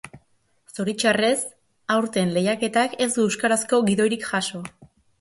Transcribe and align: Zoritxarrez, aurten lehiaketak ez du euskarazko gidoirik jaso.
Zoritxarrez, 0.77 1.43
aurten 1.97 2.33
lehiaketak 2.39 2.99
ez 3.09 3.13
du 3.19 3.29
euskarazko 3.29 3.85
gidoirik 3.95 4.31
jaso. 4.35 4.69